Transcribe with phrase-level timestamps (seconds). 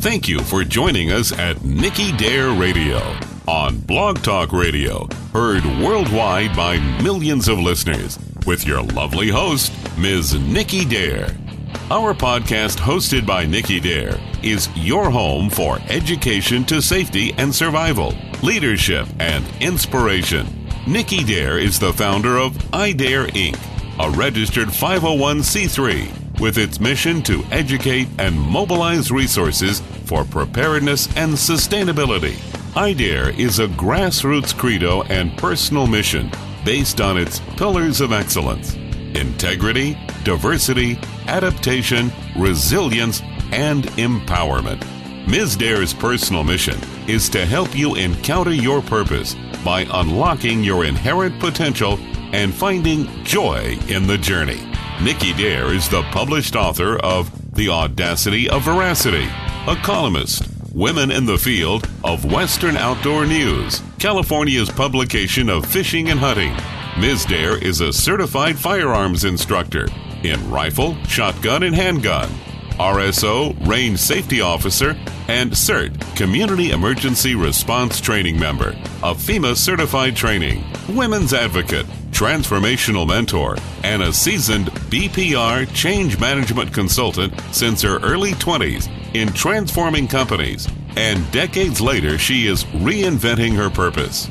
[0.00, 2.98] Thank you for joining us at Nikki Dare Radio
[3.48, 8.16] on Blog Talk Radio, heard worldwide by millions of listeners,
[8.46, 10.34] with your lovely host, Ms.
[10.38, 11.36] Nikki Dare.
[11.90, 18.14] Our podcast, hosted by Nikki Dare, is your home for education to safety and survival,
[18.40, 20.46] leadership, and inspiration.
[20.86, 23.58] Nikki Dare is the founder of iDare Inc.,
[23.98, 32.34] a registered 501c3 with its mission to educate and mobilize resources for preparedness and sustainability.
[32.74, 36.30] iDare is a grassroots credo and personal mission
[36.64, 38.74] based on its pillars of excellence
[39.14, 44.84] integrity, diversity, adaptation, resilience, and empowerment.
[45.26, 45.56] Ms.
[45.56, 49.34] Dare's personal mission is to help you encounter your purpose
[49.64, 51.98] by unlocking your inherent potential
[52.32, 54.67] and finding joy in the journey.
[55.00, 59.28] Nikki Dare is the published author of The Audacity of Veracity,
[59.68, 66.18] a columnist, Women in the Field of Western Outdoor News, California's publication of Fishing and
[66.18, 66.52] Hunting.
[67.00, 67.26] Ms.
[67.26, 69.86] Dare is a certified firearms instructor
[70.24, 72.28] in rifle, shotgun, and handgun,
[72.72, 74.96] RSO, range safety officer,
[75.28, 78.70] and CERT, Community Emergency Response Training member
[79.04, 87.34] of FEMA certified training, women's advocate, transformational mentor, and a seasoned BPR change management consultant
[87.52, 90.66] since her early 20s in transforming companies.
[90.96, 94.30] And decades later, she is reinventing her purpose.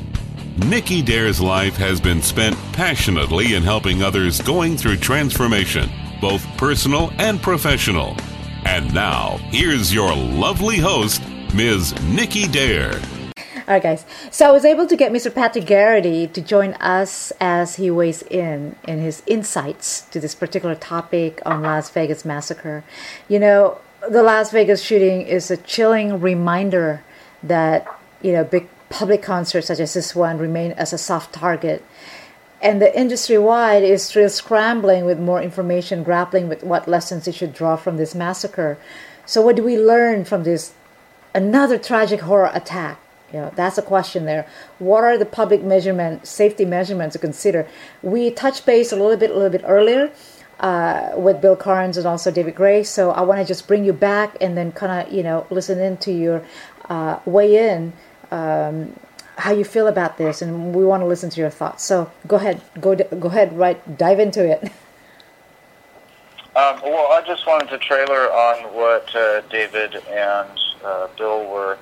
[0.66, 5.88] Nikki Dare's life has been spent passionately in helping others going through transformation,
[6.20, 8.16] both personal and professional.
[8.64, 11.22] And now, here's your lovely host,
[11.54, 11.94] Ms.
[12.02, 13.00] Nikki Dare.
[13.68, 14.06] All right, guys.
[14.30, 15.34] So I was able to get Mr.
[15.34, 20.74] Patrick Garrity to join us as he weighs in in his insights to this particular
[20.74, 22.82] topic on Las Vegas massacre.
[23.28, 23.76] You know,
[24.08, 27.04] the Las Vegas shooting is a chilling reminder
[27.42, 27.86] that
[28.22, 31.84] you know big public concerts such as this one remain as a soft target.
[32.62, 37.32] And the industry wide is still scrambling with more information, grappling with what lessons they
[37.32, 38.78] should draw from this massacre.
[39.26, 40.72] So, what do we learn from this
[41.34, 42.98] another tragic horror attack?
[43.32, 44.46] Know, that's a question there.
[44.78, 47.68] What are the public measurement, safety measurements to consider?
[48.02, 50.10] We touched base a little bit, a little bit earlier
[50.60, 52.82] uh, with Bill Carns and also David Gray.
[52.82, 55.78] So I want to just bring you back and then kind of, you know, listen
[55.78, 56.42] into your
[56.88, 57.92] uh, weigh in
[58.30, 58.98] um,
[59.36, 61.84] how you feel about this, and we want to listen to your thoughts.
[61.84, 64.72] So go ahead, go go ahead, right, dive into it.
[66.56, 70.48] Um, well, I just wanted to trailer on what uh, David and
[70.84, 71.78] uh, Bill were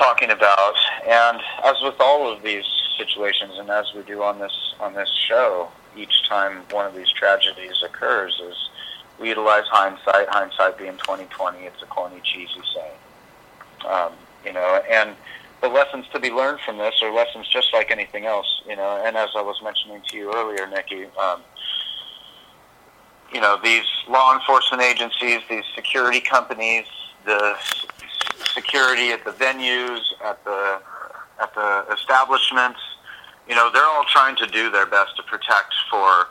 [0.00, 0.74] talking about,
[1.06, 2.64] and as with all of these
[2.96, 7.10] situations, and as we do on this on this show, each time one of these
[7.10, 8.56] tragedies occurs, is
[9.20, 10.26] we utilize hindsight.
[10.30, 11.60] Hindsight being twenty twenty.
[11.66, 12.98] It's a corny, cheesy saying,
[13.86, 14.12] um,
[14.44, 15.14] you know, and
[15.60, 19.02] the lessons to be learned from this are lessons just like anything else, you know.
[19.04, 21.42] And as I was mentioning to you earlier, Nikki, um,
[23.34, 26.86] you know, these law enforcement agencies, these security companies,
[27.26, 27.56] the
[28.54, 30.80] security at the venues, at the
[31.40, 32.80] at the establishments,
[33.48, 36.28] you know, they're all trying to do their best to protect for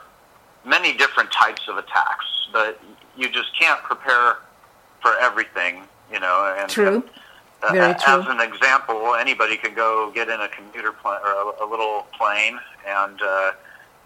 [0.64, 2.80] many different types of attacks, but
[3.16, 4.36] you just can't prepare
[5.02, 5.82] for everything,
[6.12, 6.54] you know.
[6.58, 7.02] And, True.
[7.62, 11.64] Uh, Very as an example, anybody could go get in a commuter plane or a,
[11.64, 13.52] a little plane, and uh,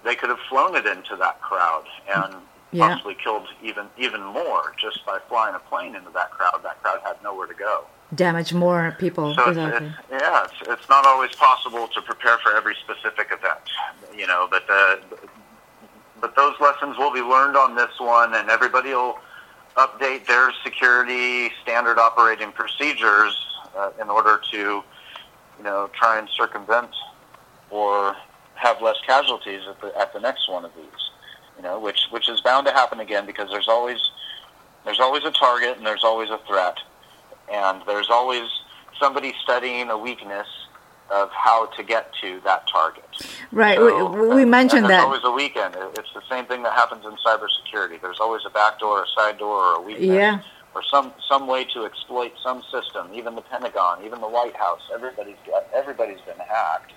[0.05, 1.85] they could have flown it into that crowd
[2.17, 2.35] and
[2.73, 2.89] Yeah.
[2.89, 6.61] possibly killed even even more just by flying a plane into that crowd.
[6.65, 7.85] That crowd had nowhere to go.
[8.15, 9.35] Damage more people.
[9.35, 9.89] So exactly.
[9.89, 13.61] it's, yeah, it's, it's not always possible to prepare for every specific event,
[14.17, 14.47] you know.
[14.51, 14.97] But uh,
[16.21, 19.19] but those lessons will be learned on this one, and everybody will
[19.77, 23.35] update their security standard operating procedures
[23.77, 26.91] uh, in order to, you know, try and circumvent
[27.71, 28.15] or
[28.55, 31.11] have less casualties at the at the next one of these.
[31.57, 33.99] You know, which which is bound to happen again because there's always
[34.85, 36.79] there's always a target and there's always a threat
[37.53, 38.49] and there's always
[38.99, 40.47] somebody studying a weakness
[41.11, 43.05] of how to get to that target.
[43.53, 43.77] Right.
[43.77, 45.05] So, we, we and- mentioned and there's that.
[45.07, 45.77] always a weekend.
[45.99, 48.01] It's the same thing that happens in cybersecurity.
[48.01, 50.41] There's always a back door, a side door, or a weakness, Yeah.
[50.75, 53.09] or some some way to exploit some system.
[53.13, 54.81] Even the Pentagon, even the White House.
[54.93, 56.93] Everybody's got everybody's been hacked.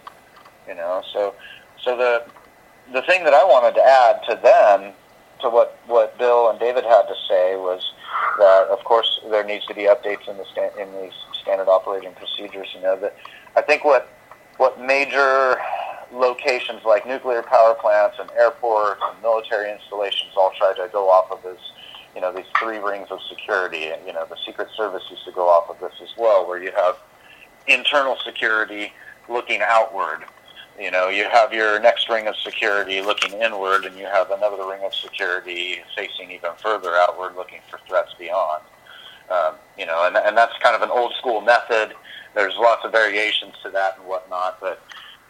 [0.67, 1.35] You know, so
[1.83, 2.23] so the
[2.93, 4.93] the thing that I wanted to add to them,
[5.41, 7.81] to what what Bill and David had to say was
[8.39, 12.13] that of course there needs to be updates in the sta- in these standard operating
[12.13, 12.67] procedures.
[12.75, 13.15] You know that
[13.55, 14.09] I think what
[14.57, 15.57] what major
[16.11, 21.31] locations like nuclear power plants and airports and military installations all try to go off
[21.31, 21.59] of is
[22.17, 23.91] you know, these three rings of security.
[24.03, 26.71] You know, the Secret Service used to go off of this as well, where you
[26.75, 26.97] have
[27.67, 28.91] internal security
[29.29, 30.25] looking outward.
[30.79, 34.67] You know, you have your next ring of security looking inward, and you have another
[34.67, 38.61] ring of security facing even further outward, looking for threats beyond.
[39.29, 41.95] Um, you know, and, and that's kind of an old school method.
[42.35, 44.81] There's lots of variations to that and whatnot, but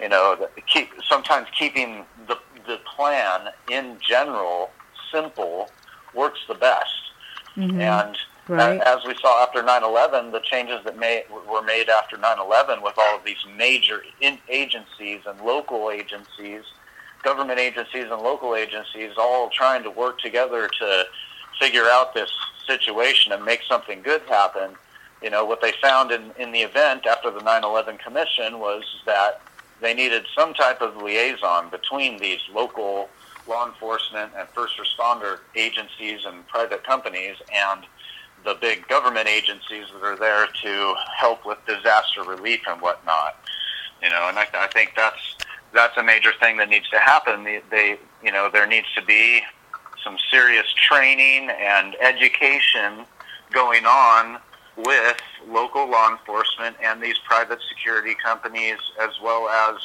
[0.02, 4.70] you know, the, keep sometimes keeping the the plan in general
[5.12, 5.72] simple
[6.14, 7.12] works the best.
[7.56, 7.80] Mhm.
[7.82, 8.18] And
[8.48, 8.80] Right.
[8.82, 13.16] as we saw after 9/11, the changes that made, were made after 9/11 with all
[13.16, 14.04] of these major
[14.48, 16.64] agencies and local agencies,
[17.24, 21.08] government agencies and local agencies, all trying to work together to
[21.60, 22.32] figure out this
[22.66, 24.78] situation and make something good happen.
[25.22, 29.42] You know what they found in, in the event after the 9/11 Commission was that
[29.82, 33.10] they needed some type of liaison between these local
[33.48, 37.86] law enforcement and first responder agencies and private companies and
[38.48, 43.36] the big government agencies that are there to help with disaster relief and whatnot.
[44.02, 45.36] You know, and I, I think that's
[45.74, 47.44] that's a major thing that needs to happen.
[47.44, 49.42] They, they, you know, there needs to be
[50.02, 53.06] some serious training and education
[53.52, 54.40] going on
[54.78, 55.18] with
[55.50, 59.76] local law enforcement and these private security companies, as well as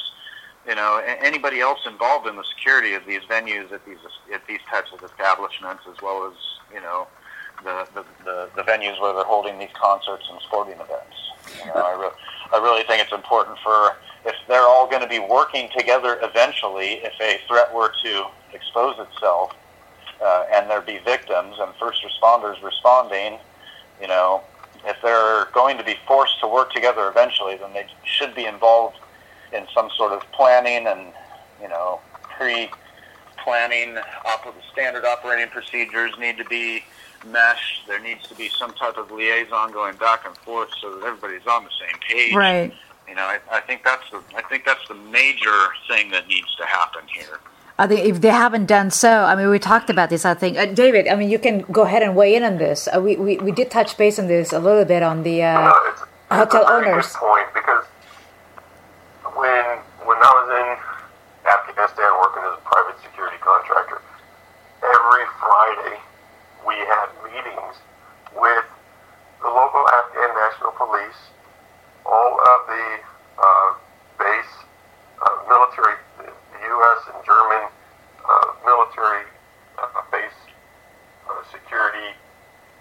[0.65, 3.97] you know anybody else involved in the security of these venues at these
[4.33, 6.37] at these types of establishments, as well as
[6.73, 7.07] you know
[7.63, 11.17] the the, the, the venues where they're holding these concerts and sporting events.
[11.59, 12.17] You know, I, re-
[12.53, 13.95] I really think it's important for
[14.25, 18.95] if they're all going to be working together eventually, if a threat were to expose
[18.99, 19.53] itself
[20.23, 23.37] uh, and there be victims and first responders responding,
[24.01, 24.41] you know,
[24.85, 28.97] if they're going to be forced to work together eventually, then they should be involved
[29.53, 31.13] in some sort of planning and,
[31.61, 31.99] you know,
[32.37, 33.97] pre-planning.
[34.25, 36.83] Op- standard operating procedures need to be
[37.25, 37.87] meshed.
[37.87, 41.45] There needs to be some type of liaison going back and forth so that everybody's
[41.47, 42.35] on the same page.
[42.35, 42.73] Right.
[43.07, 46.55] You know, I, I think that's the I think that's the major thing that needs
[46.55, 47.39] to happen here.
[47.77, 50.25] I think if they haven't done so, I mean, we talked about this.
[50.25, 51.07] I think, uh, David.
[51.07, 52.87] I mean, you can go ahead and weigh in on this.
[52.87, 55.69] Uh, we, we we did touch base on this a little bit on the uh,
[55.69, 57.07] No, it's, it's hotel a owners.
[57.07, 57.85] Good point because
[59.35, 59.65] when
[60.05, 64.01] when I was in Afghanistan working as a private security contractor,
[64.83, 65.97] every Friday
[66.65, 67.75] we had meetings
[68.35, 68.65] with
[69.41, 71.21] the local Afghan National Police,
[72.05, 72.87] all of the
[73.39, 73.69] uh,
[74.19, 74.53] base
[75.21, 76.31] uh, military, the,
[76.63, 77.01] U.S.
[77.13, 77.67] and German
[78.23, 79.27] uh, military
[79.77, 80.39] uh, base
[81.29, 82.15] uh, security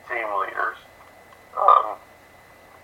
[0.09, 0.79] team leaders.
[1.59, 1.99] Um,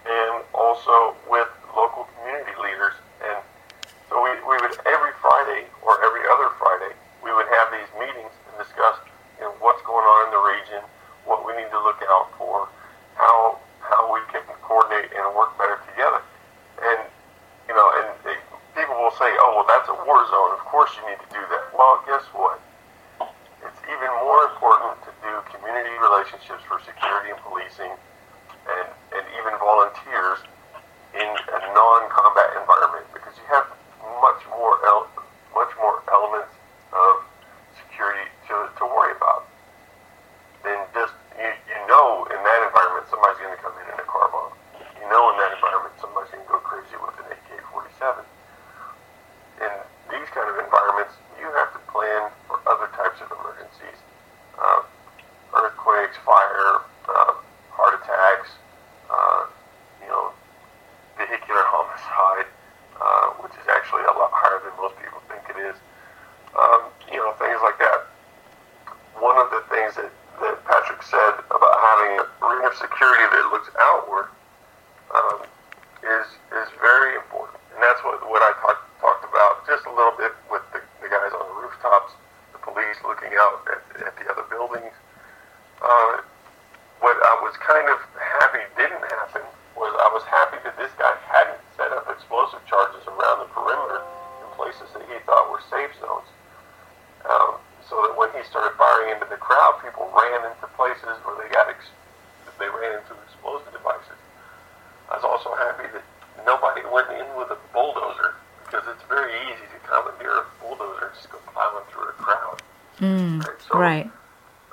[0.08, 2.96] and also with local community leaders.
[3.20, 3.38] And
[4.08, 8.32] so we, we would every Friday or every other Friday we would have these meetings
[8.48, 8.96] and discuss
[9.36, 10.82] you know what's going on in the region,
[11.28, 12.68] what we need to look out for,
[13.20, 16.24] how how we can coordinate and work better together.
[16.80, 17.00] And
[17.68, 18.36] you know, and they,
[18.72, 20.56] people will say, oh well, that's a war zone.
[20.56, 21.68] Of course you need to do that.
[21.76, 22.60] Well, guess what?
[23.60, 27.92] It's even more important to do community relationships for security and policing
[28.68, 30.44] and, and even volunteers
[31.16, 33.64] in a non-combat environment because you have
[34.20, 35.08] much more el-
[35.56, 36.52] much more elements
[36.92, 37.24] of
[37.80, 39.48] security to, to worry about
[40.62, 44.06] than just you, you know in that environment somebody's going to come in in a
[44.06, 44.52] car bomb.
[45.00, 48.20] You know in that environment somebody's going to go crazy with an AK-47.
[49.64, 49.72] In
[50.12, 53.98] these kind of environments, you have to plan for other types of emergencies,
[54.60, 54.86] uh,
[55.56, 57.34] earthquakes, fire, uh,
[57.78, 58.50] heart attacks,
[59.10, 59.46] uh,
[60.02, 60.34] you know,
[61.16, 62.50] vehicular homicide,
[62.98, 65.76] uh, which is actually a lot higher than most people think it is.
[66.58, 68.10] Um, you know, things like that.
[69.28, 70.08] One of the things that,
[70.40, 74.32] that Patrick said about having a ring of security that looks outward
[75.12, 75.44] um,
[76.00, 76.24] is
[76.56, 80.32] is very important, and that's what what I talked talked about just a little bit
[80.48, 82.16] with the, the guys on the rooftops,
[82.56, 84.96] the police looking out at, at the other buildings.
[85.84, 86.24] Uh,
[87.04, 89.44] what I was kind of happy didn't happen
[89.76, 94.00] was I was happy that this guy hadn't set up explosive charges around the perimeter
[94.40, 96.32] in places that he thought were safe zones.
[97.28, 101.34] Um, so that when he started firing into the crowd, people ran into places where
[101.42, 101.90] they got ex-
[102.58, 104.18] they ran into explosive devices.
[105.10, 106.04] I was also happy that
[106.46, 111.14] nobody went in with a bulldozer because it's very easy to commandeer a bulldozer and
[111.18, 112.62] just go plowing through a crowd.
[113.00, 114.06] Mm, Right, so, right.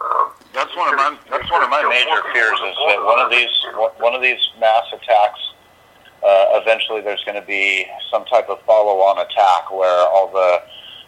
[0.01, 3.29] Um, That's one of my that's one of my major fears is that one of
[3.31, 3.53] these
[3.97, 5.41] one of these mass attacks.
[6.25, 10.57] Uh, eventually, there's going to be some type of follow-on attack where all the,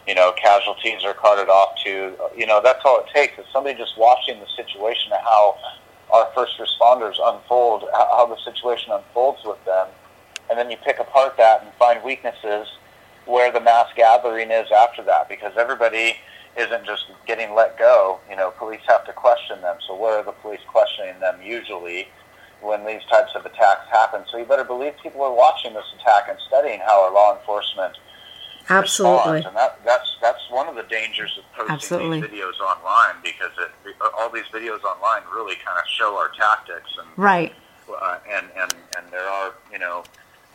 [0.08, 3.76] you know, casualties are carted off to, you know, that's all it takes is somebody
[3.78, 5.56] just watching the situation of how
[6.10, 9.86] our first responders unfold, how the situation unfolds with them,
[10.48, 12.66] and then you pick apart that and find weaknesses
[13.26, 16.16] where the mass gathering is after that, because everybody
[16.56, 18.18] isn't just getting let go.
[18.30, 19.76] You know, police have to question them.
[19.86, 22.08] So where are the police questioning them usually
[22.62, 24.24] when these types of attacks happen?
[24.32, 27.98] So you better believe people are watching this attack and studying how our law enforcement
[28.70, 29.16] Absolutely.
[29.34, 29.46] responds.
[29.46, 32.20] And that, that's that's one of the dangers of posting Absolutely.
[32.20, 33.70] these videos online because it,
[34.18, 37.52] all these videos online really kind of show our tactics and Right.
[37.88, 40.02] uh, and and and there are you know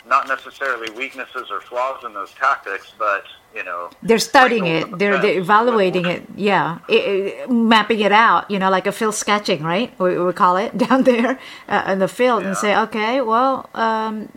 [0.06, 3.24] not necessarily weaknesses or flaws in those tactics, but
[3.56, 5.00] you know They're studying it.
[5.00, 6.24] They're, they're evaluating it.
[6.36, 8.52] Yeah, I- I- mapping it out.
[8.52, 9.98] You know, like a field sketching, right?
[10.00, 11.40] We, we call it down there
[11.70, 14.28] uh, in the field, and say, okay, well, um,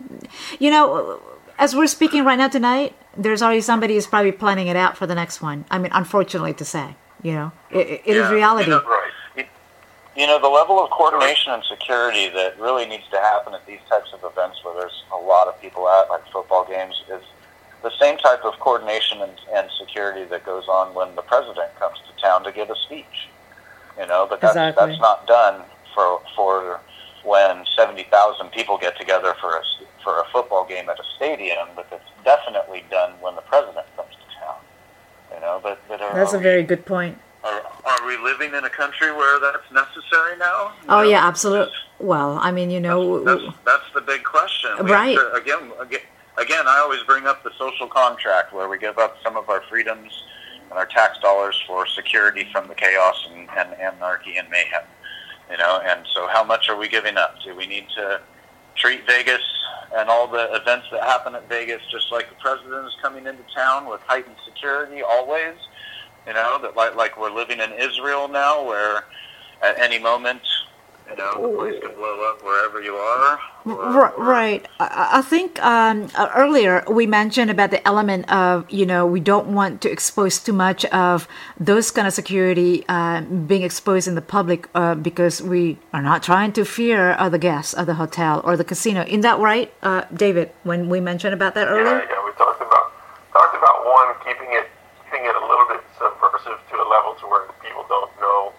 [0.57, 1.19] you know,
[1.59, 5.07] as we're speaking right now tonight, there's already somebody who's probably planning it out for
[5.07, 5.65] the next one.
[5.71, 8.69] I mean, unfortunately to say, you know, it, it is Yeah, reality.
[8.71, 9.11] You know, Right.
[9.35, 9.45] you-
[10.15, 13.79] you know, the level of coordination and security that really needs to happen at these
[13.89, 17.21] types of events where there's a lot of people at, like football games, is
[17.83, 21.97] the same type of coordination and, and security that goes on when the president comes
[22.07, 23.27] to town to give a speech.
[23.99, 24.89] You know, but that's Exactly.
[24.89, 25.63] that's not done
[25.95, 26.79] for for
[27.27, 31.03] when seventy thousand people get together for a s- for a football game at a
[31.17, 31.67] stadium.
[31.75, 34.55] But it's definitely done when the president comes to town.
[35.33, 37.17] You know, but but are, That's are a we- very good point.
[37.43, 40.71] are, are we living in a country where that's necessary now?
[40.83, 41.73] You Oh know, yeah, absolutely.
[41.99, 44.69] Well, I mean, you know, That's, that's the big question.
[44.83, 45.15] We Right.
[45.17, 46.01] to- again, again,
[46.37, 49.61] again, I always bring up the social contract where we give up some of our
[49.69, 50.11] freedoms
[50.69, 54.83] and our tax dollars for security from the chaos and, and anarchy and mayhem.
[55.49, 57.35] You know, and so how much are we giving up?
[57.43, 58.21] Do we need to
[58.75, 59.41] treat Vegas
[59.95, 63.43] and all the events that happen at Vegas just like the president is coming into
[63.55, 65.55] town with heightened security always?
[66.25, 69.05] You know, that like like we're living in Israel now, where
[69.63, 70.41] at any moment,
[71.09, 73.39] you know, the place could blow up wherever you are.
[73.65, 74.67] or- right.
[74.79, 79.19] I, I think um, uh, earlier we mentioned about the element of you know we
[79.19, 81.27] don't want to expose too much of
[81.59, 86.23] those kind of security uh, being exposed in the public uh, because we are not
[86.23, 89.03] trying to fear other guests of the hotel or the casino.
[89.03, 90.51] In that right, uh, David?
[90.63, 91.99] When we mentioned about that earlier?
[91.99, 92.91] Yeah, yeah, we talked about
[93.33, 94.67] talked about one keeping it
[95.05, 98.51] keeping it a little bit subversive to a level to where people don't know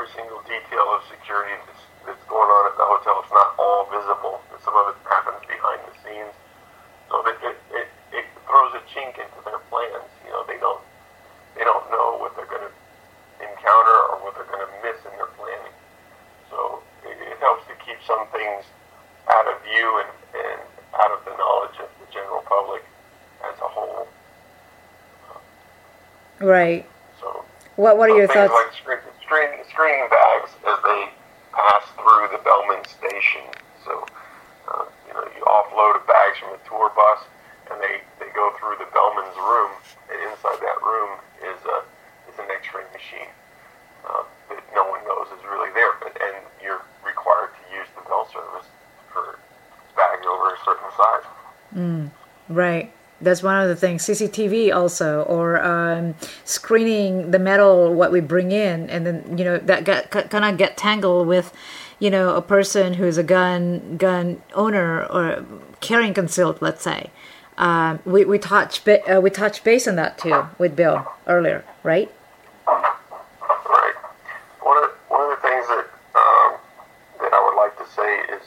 [0.00, 3.20] every single detail of security that's, that's going on at the hotel.
[3.20, 4.40] It's not all visible.
[4.64, 6.32] Some of it happens behind the scenes,
[7.12, 10.08] so that it, it, it throws a chink into their plans.
[10.24, 10.80] You know, they don't
[11.52, 12.72] they don't know what they're going to
[13.44, 15.76] encounter or what they're going to miss in their planning.
[16.48, 18.64] So it, it helps to keep some things
[19.28, 20.12] out of view and,
[20.48, 20.60] and
[20.96, 22.88] out of the knowledge of the general public
[23.44, 24.08] as a whole.
[26.40, 26.88] Right.
[27.20, 27.44] So
[27.76, 28.48] What What are your thoughts?
[28.48, 28.72] like
[29.30, 31.00] screen, screening, screening bags as they
[31.54, 33.46] pass through the Bellman station.
[33.86, 34.02] So
[34.66, 37.22] uh, you know you offload bags from a tour bus,
[37.70, 39.70] and they, they go through the Bellman's room,
[40.10, 41.78] and inside that room is a
[42.26, 43.30] is an X-ray machine
[44.10, 48.02] uh, that no one knows is really there, but and you're required to use the
[48.10, 48.66] Bell service
[49.14, 49.38] for
[49.94, 51.26] bags over a certain size.
[52.50, 52.92] Right.
[53.20, 54.04] That's one of the things.
[54.04, 59.58] CCTV also, or um, screening the metal what we bring in, and then you know
[59.58, 61.52] that get, kind of get tangled with,
[61.98, 65.44] you know, a person who's a gun gun owner or
[65.80, 67.10] carrying concealed, let's say.
[67.58, 72.10] Um, we we touched uh, we touched base on that too with Bill earlier, right?
[72.66, 73.94] Right.
[74.62, 75.86] One of the things that
[77.20, 78.42] that I would like to say is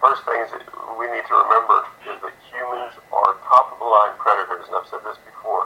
[0.00, 4.12] first things that we need to remember is that humans are top of the line
[4.20, 5.64] predators, and I've said this before.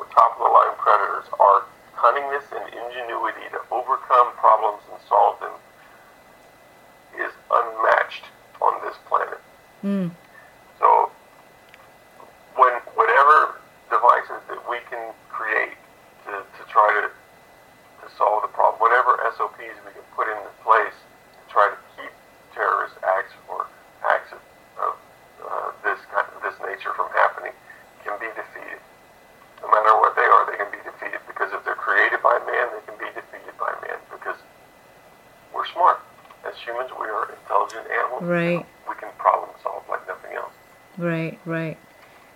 [0.00, 1.28] We're top of the line predators.
[1.36, 1.68] Our
[2.00, 5.52] cunningness and ingenuity to overcome problems and solve them
[7.20, 8.24] is unmatched
[8.64, 9.40] on this planet.
[9.84, 10.08] Hmm.
[10.80, 11.12] So
[12.56, 13.60] when whatever
[13.92, 15.76] devices that we can create
[16.24, 17.12] to, to try to
[18.00, 22.08] to solve the problem, whatever SOPs we can put into place to try to keep
[22.56, 23.68] terrorist acts or
[24.08, 24.40] acts of,
[24.80, 24.92] of
[25.44, 27.52] uh, this kind this nature from happening
[28.04, 28.80] can be defeated.
[29.60, 32.72] No matter what they are, they can be defeated because if they're created by man,
[32.72, 34.36] they can be defeated by man because
[35.54, 36.00] we're smart.
[36.48, 38.24] As humans, we are intelligent animals.
[38.24, 38.64] Right.
[38.88, 40.52] We can problem solve like nothing else.
[40.96, 41.76] Right, right.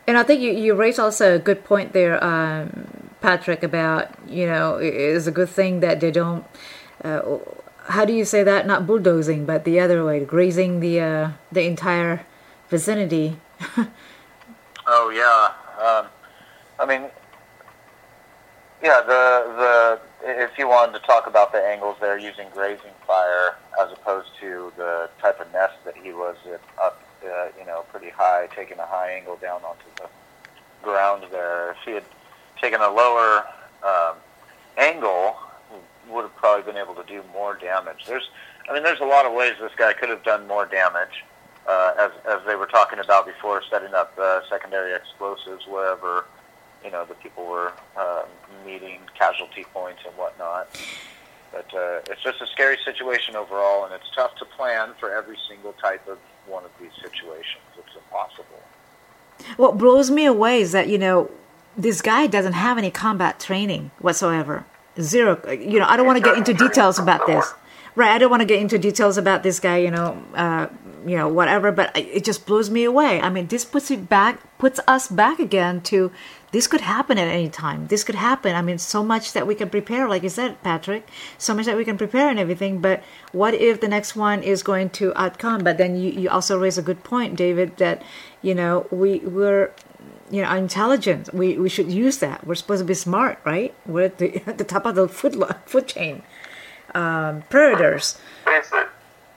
[0.07, 2.89] And I think you, you raised also a good point there, um,
[3.21, 6.45] Patrick, about, you know, it is a good thing that they don't,
[7.03, 7.39] uh,
[7.87, 8.67] how do you say that?
[8.67, 12.27] Not bulldozing, but the other way, grazing the, uh, the entire
[12.69, 13.39] vicinity.
[14.87, 15.53] Oh yeah.
[15.83, 16.07] Um,
[16.79, 17.11] I mean,
[18.83, 23.57] Yeah, the the if you wanted to talk about the angles there using grazing fire
[23.81, 27.85] as opposed to the type of nest that he was at, up, uh, you know,
[27.91, 30.09] pretty high, taking a high angle down onto the
[30.83, 31.71] ground there.
[31.71, 32.05] If he had
[32.61, 33.45] taken a lower
[33.83, 34.17] um,
[34.77, 35.37] angle,
[36.09, 38.05] would have probably been able to do more damage.
[38.07, 38.29] There's,
[38.69, 41.25] I mean, there's a lot of ways this guy could have done more damage.
[41.67, 46.27] Uh, as as they were talking about before, setting up uh, secondary explosives wherever
[46.85, 48.25] you know the people were uh,
[48.67, 50.69] meeting casualty points and whatnot.
[51.53, 55.39] But uh, it's just a scary situation overall, and it's tough to plan for every
[55.49, 57.65] single type of one of these situations.
[57.79, 58.63] It's impossible.
[59.57, 61.31] What blows me away is that you know
[61.77, 64.65] this guy doesn't have any combat training whatsoever.
[65.01, 65.41] Zero.
[65.51, 67.53] You know, I don't want to get into details about this.
[67.97, 69.79] Right, I don't want to get into details about this guy.
[69.79, 70.67] You know, uh,
[71.07, 71.71] you know, whatever.
[71.73, 73.21] But it just blows me away.
[73.21, 76.11] I mean, this puts it back, puts us back again to
[76.55, 77.89] this could happen at any time.
[77.89, 78.55] This could happen.
[78.55, 81.77] I mean, so much that we can prepare, like you said, Patrick, so much that
[81.77, 82.79] we can prepare and everything.
[82.81, 83.03] But
[83.33, 85.65] what if the next one is going to outcome?
[85.65, 88.05] But then you, you also raise a good point, David, that,
[88.41, 89.73] you know, we, we're,
[90.31, 91.33] you know, intelligent.
[91.33, 92.47] We, we should use that.
[92.47, 93.75] We're supposed to be smart, right?
[93.87, 96.23] We're at the, at the top of the food, food chain.
[96.95, 98.19] Um, predators.
[98.45, 98.87] They said,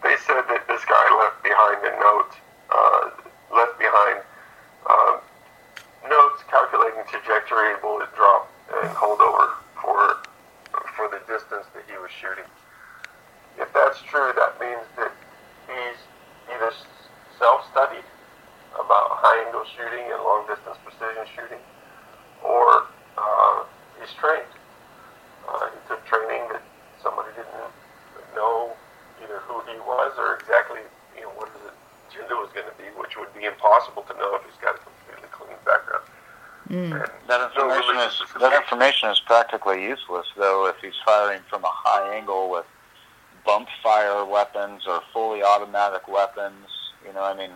[0.04, 2.32] they said that this guy left behind a note,
[2.70, 3.10] uh,
[3.56, 4.22] left behind
[4.88, 5.18] uh,
[6.08, 10.18] notes calculating trajectory, bullet drop, and holdover for
[10.96, 12.46] for the distance that he was shooting.
[13.58, 15.12] If that's true, that means that
[15.68, 15.98] he's
[16.54, 16.72] either
[17.40, 18.04] self-studied
[18.76, 21.62] about high-angle shooting and long-distance precision shooting,
[22.44, 23.64] or uh,
[24.00, 24.52] he's trained.
[25.48, 26.62] Uh, he took training that
[27.02, 27.72] somebody didn't
[28.36, 28.76] know
[29.24, 30.84] either who he was or exactly
[31.16, 31.72] you know what his
[32.10, 34.82] agenda was going to be, which would be impossible to know if he's got a
[34.84, 36.06] completely clean background.
[36.70, 36.92] Mm.
[37.28, 42.16] That information is that information is practically useless, though, if he's firing from a high
[42.16, 42.66] angle with
[43.46, 46.68] bump fire weapons or fully automatic weapons.
[47.06, 47.52] You know, I mean,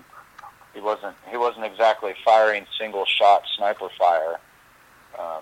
[0.73, 4.39] he wasn't he wasn't exactly firing single shot sniper fire,
[5.19, 5.41] um,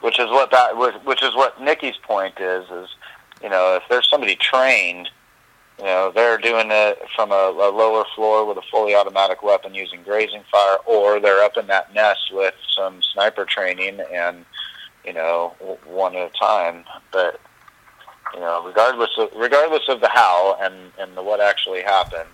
[0.00, 2.68] which is what that which is what Nikki's point is.
[2.70, 2.88] Is
[3.42, 5.10] you know, if there's somebody trained
[5.78, 9.74] you know, they're doing it from a, a lower floor with a fully automatic weapon
[9.74, 14.44] using grazing fire, or they're up in that nest with some sniper training and,
[15.04, 15.54] you know,
[15.86, 16.84] one at a time.
[17.12, 17.40] But,
[18.34, 22.28] you know, regardless of regardless of the how and and the what actually happened,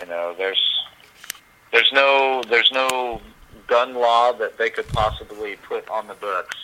[0.00, 0.62] you know, there's
[1.72, 3.20] there's no there's no
[3.66, 6.56] gun law that they could possibly put on the books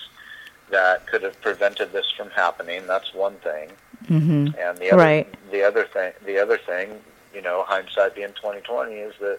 [0.70, 2.86] that could have prevented this from happening.
[2.86, 3.70] That's one thing.
[4.04, 4.58] Mm-hmm.
[4.58, 5.50] And the other, right.
[5.50, 6.98] the other thing, the other thing,
[7.34, 9.38] you know, hindsight being twenty twenty, is that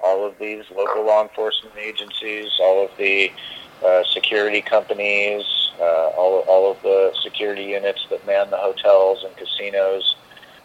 [0.00, 3.30] all of these local law enforcement agencies, all of the
[3.84, 5.44] uh, security companies,
[5.80, 10.16] uh, all all of the security units that man the hotels and casinos,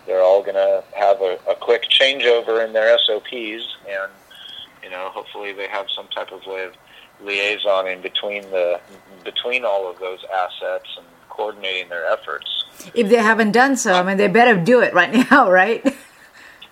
[0.06, 4.12] they're all going to have a, a quick changeover in their SOPs, and
[4.84, 6.74] you know, hopefully they have some type of way of
[7.24, 8.80] liaisoning between the
[9.24, 12.66] between all of those assets and coordinating their efforts.
[12.94, 15.84] If they haven't done so, I mean, they better do it right now, right?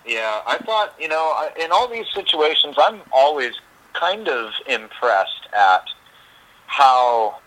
[0.06, 3.52] Yeah, I thought, you know, in all these situations, I'm always
[3.92, 5.84] kind of impressed at
[6.66, 7.38] how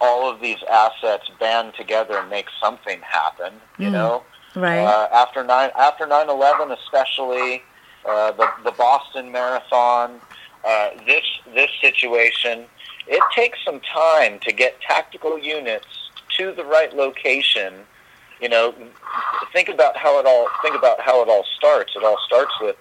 [0.00, 3.54] all of these assets band together and make something happen.
[3.78, 4.22] You mm, know,
[4.56, 7.62] right uh, after nine after nine eleven, especially
[8.04, 10.20] uh, the the Boston Marathon,
[10.64, 12.64] uh, this this situation,
[13.06, 15.86] it takes some time to get tactical units
[16.36, 17.74] to the right location,
[18.40, 18.74] you know,
[19.52, 21.92] think about how it all think about how it all starts.
[21.96, 22.76] It all starts with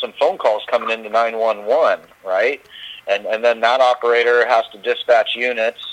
[0.00, 2.64] some phone calls coming into 911, right?
[3.08, 5.89] And and then that operator has to dispatch units,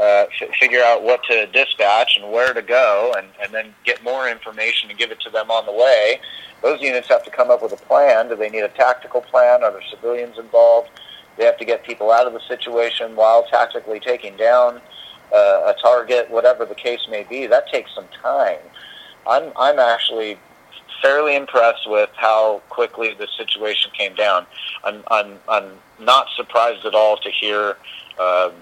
[0.00, 4.02] uh, f- figure out what to dispatch and where to go, and and then get
[4.02, 6.20] more information and give it to them on the way.
[6.62, 8.28] Those units have to come up with a plan.
[8.28, 9.62] Do they need a tactical plan?
[9.62, 10.90] Are there civilians involved?
[11.36, 14.80] They have to get people out of the situation while tactically taking down
[15.32, 18.58] uh, a target, whatever the case may be, that takes some time.
[19.26, 20.38] I'm I'm actually
[21.02, 24.46] fairly impressed with how quickly the situation came down.
[24.84, 27.76] I'm I'm I'm not surprised at all to hear
[28.18, 28.52] um,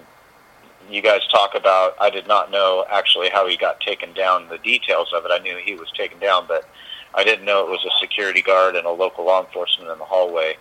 [0.88, 1.94] you guys talk about.
[2.00, 4.48] I did not know actually how he got taken down.
[4.48, 6.68] The details of it, I knew he was taken down, but
[7.14, 10.04] I didn't know it was a security guard and a local law enforcement in the
[10.04, 10.56] hallway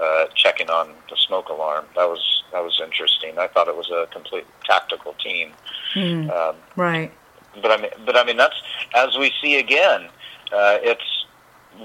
[0.00, 1.86] uh, checking on the smoke alarm.
[1.94, 3.38] That was that was interesting.
[3.38, 5.52] I thought it was a complete tactical team.
[5.94, 7.12] Mm, um, right.
[7.60, 8.60] But I mean, but I mean that's
[8.94, 10.08] as we see again.
[10.52, 11.26] Uh, it's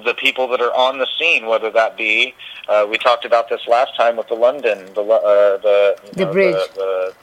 [0.05, 2.35] the people that are on the scene, whether that be
[2.67, 6.31] uh, we talked about this last time with the London, the uh, the the know,
[6.31, 7.13] bridge, the,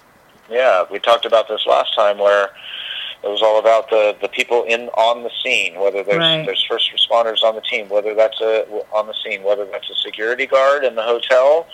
[0.50, 2.50] Yeah, we talked about this last time where
[3.24, 6.46] it was all about the, the people in on the scene, whether there's Right.
[6.46, 9.94] there's first responders on the team, whether that's a on the scene, whether that's a
[9.96, 11.66] security guard in the hotel,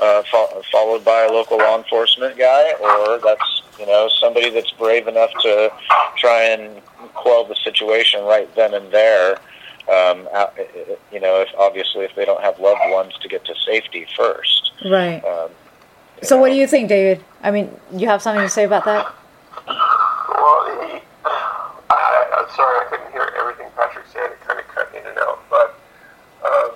[0.00, 4.70] uh, fo- followed by a local law enforcement guy, or that's you know somebody that's
[4.72, 5.72] brave enough to
[6.16, 6.80] try and
[7.14, 9.38] quell the situation right then and there.
[9.92, 10.28] Um,
[11.10, 14.70] you know, if obviously if they don't have loved ones to get to safety first.
[14.84, 15.22] Right.
[15.24, 15.50] Um,
[16.22, 17.24] So, what do you think, David?
[17.42, 19.12] I mean, you have something to say about that?
[19.66, 24.30] Well, he, I, I'm sorry, I couldn't hear everything Patrick said.
[24.30, 25.42] It kind of cut in and out.
[25.50, 25.74] But
[26.46, 26.70] um,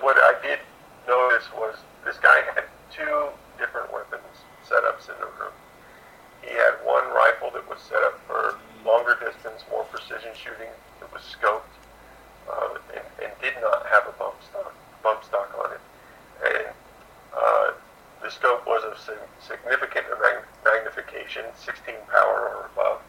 [0.00, 0.60] what I did
[1.08, 2.64] notice was this guy had
[2.94, 3.26] two
[3.58, 4.22] different weapons
[4.62, 5.52] setups in the room.
[6.42, 8.54] He had one rifle that was set up for
[8.86, 10.70] longer distance, more precision shooting.
[11.02, 11.66] It was scoped
[12.46, 15.80] uh, and, and did not have a bump stock, bump stock on it.
[18.28, 18.98] And uh, the scope was of
[19.40, 20.06] significant
[20.64, 23.00] magnification, 16 power or above.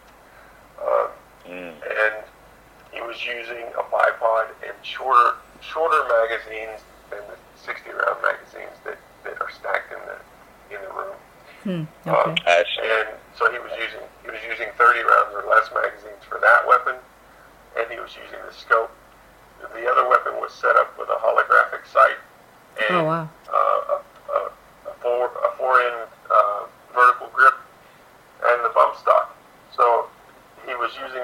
[0.79, 1.07] Um,
[1.51, 2.15] mm, and
[2.91, 6.79] he was using a bipod and shorter shorter magazines
[7.11, 10.17] than the 60 round magazines that, that are stacked in the
[10.75, 11.15] in the room.
[11.63, 12.09] Hmm.
[12.09, 12.43] Um, Okay.
[12.47, 12.87] I see.
[12.87, 16.63] and so he was using he was using 30 rounds or less magazines for that
[16.67, 16.95] weapon,
[17.77, 18.91] and he was using the scope.
[19.59, 22.15] The other weapon was set up with a holographic sight
[22.87, 23.29] and Oh, wow.
[23.51, 23.97] uh, a,
[24.31, 24.39] a,
[24.87, 25.93] a four a four in
[26.31, 26.61] uh,
[26.95, 27.55] vertical grip
[28.47, 29.35] and the bump stock.
[29.75, 30.07] So
[30.65, 31.19] he was using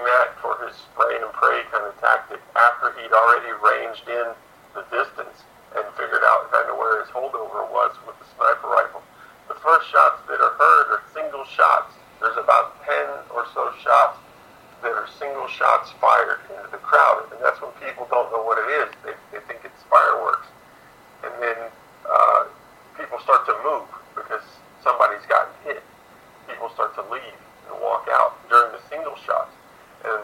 [0.64, 4.28] his spray and pray kind of tactic after he'd already ranged in
[4.76, 5.44] the distance
[5.76, 9.04] and figured out kind of where his holdover was with the sniper rifle.
[9.48, 11.94] The first shots that are heard are single shots.
[12.20, 14.18] There's about 10 or so shots
[14.82, 18.58] that are single shots fired into the crowd, and that's when people don't know what
[18.58, 18.90] it is.
[19.04, 20.48] They, they think it's fireworks.
[21.24, 21.60] And then
[22.06, 22.46] uh,
[22.98, 24.46] people start to move because
[24.84, 25.84] somebody's gotten hit.
[26.48, 27.38] People start to leave
[27.68, 29.52] and walk out during the single shots.
[30.06, 30.22] And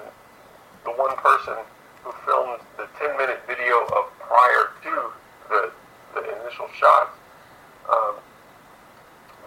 [0.86, 1.58] the one person
[2.06, 4.94] who filmed the 10 minute video of prior to
[5.50, 5.62] the,
[6.14, 7.18] the initial shots
[7.90, 8.14] um,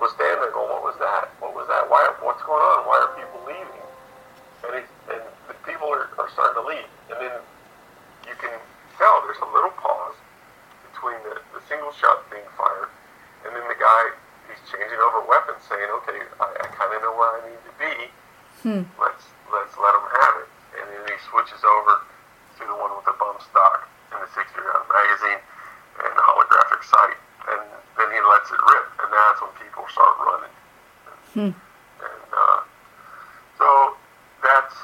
[0.02, 1.30] was standing there going, What was that?
[1.38, 1.87] What was that?
[1.87, 2.83] Why, what's going on?
[2.83, 3.87] Why are people leaving?
[4.66, 6.90] And, it, and the people are, are starting to leave.
[7.14, 7.38] And then
[8.26, 8.59] you can
[8.98, 10.18] tell there's a little pause
[10.90, 12.90] between the, the single shot being fired
[13.46, 14.02] and then the guy
[14.46, 17.74] he's changing over weapons saying okay i, I kind of know where i need to
[17.76, 17.92] be
[19.02, 22.07] let's let's let him have it and then he switches over
[22.55, 25.42] to the one with the bump stock and the 60 round magazine
[26.07, 27.18] and the holographic sight.
[27.51, 27.61] And
[27.99, 30.55] then he lets it rip and that's when people start running.
[32.07, 32.61] And uh,
[33.59, 33.99] so
[34.47, 34.79] that's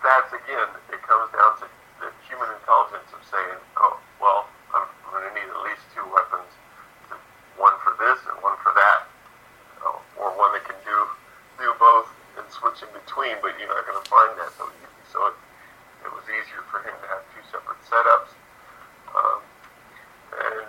[0.00, 1.66] that's again, it comes down to
[2.00, 6.06] the human intelligence of saying, oh, well, I'm, I'm going to need at least two
[6.08, 6.48] weapons,
[7.60, 9.00] one for this and one for that,
[9.84, 10.96] uh, or one that can do
[11.60, 12.08] do both
[12.40, 13.36] and switch in between.
[13.44, 15.02] But you're not going to find that so easy.
[15.12, 15.36] So it,
[16.06, 18.32] it was easier for him to have two separate setups.
[19.12, 19.40] Um,
[20.38, 20.68] and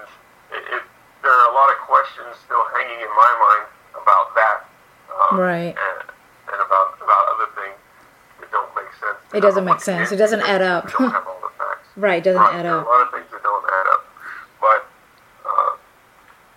[0.58, 0.84] it, it,
[1.22, 4.58] there are a lot of questions still hanging in my mind about that.
[5.14, 5.76] Um, Right.
[5.78, 6.00] And,
[6.50, 7.78] and about about other things
[8.42, 9.20] that don't make sense.
[9.34, 10.12] It doesn't make sense.
[10.12, 10.86] It doesn't add up.
[11.00, 11.86] We don't have all the facts.
[12.00, 12.86] Right, doesn't Right, add up.
[12.86, 14.02] A lot of things that don't add up.
[14.64, 14.82] But,
[15.44, 15.72] uh,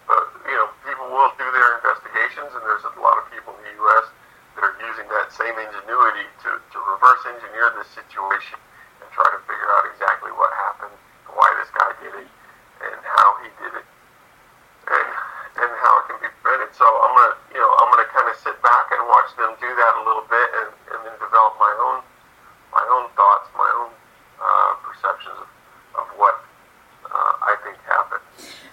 [0.07, 3.63] but you know, people will do their investigations, and there's a lot of people in
[3.67, 4.07] the U.S.
[4.55, 8.55] that are using that same ingenuity to, to reverse engineer this situation
[9.03, 10.95] and try to figure out exactly what happened,
[11.35, 12.29] why this guy did it,
[12.87, 13.87] and how he did it,
[14.95, 15.09] and
[15.59, 16.71] and how it can be prevented.
[16.79, 19.67] So I'm gonna, you know, I'm gonna kind of sit back and watch them do
[19.75, 21.99] that a little bit, and, and then develop my own
[22.71, 23.91] my own thoughts, my own
[24.43, 25.49] uh, perceptions of,
[26.03, 26.35] of what
[27.07, 28.25] uh, I think happened,